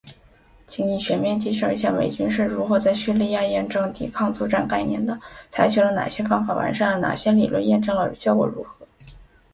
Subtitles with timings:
[0.65, 5.19] 请你全面介绍一下美军是如何在叙利亚验证“抵抗作战概念”的，
[5.51, 8.87] 采取了哪些方法，完善了哪些理论，验证的效果如何？